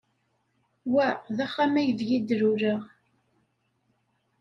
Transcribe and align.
Wa 0.93 1.07
d 1.35 1.37
axxam 1.45 1.73
aydeg 1.81 2.09
d-luleɣ. 2.27 2.81